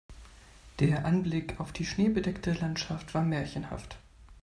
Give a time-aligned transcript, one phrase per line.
[0.79, 3.99] Der Anblick auf die schneebedeckte Landschaft war märchenhaft.